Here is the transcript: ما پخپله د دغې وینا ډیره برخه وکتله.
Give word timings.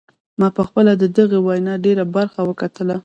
ما 0.39 0.47
پخپله 0.57 0.93
د 0.97 1.03
دغې 1.17 1.39
وینا 1.47 1.73
ډیره 1.85 2.03
برخه 2.15 2.39
وکتله. 2.49 2.95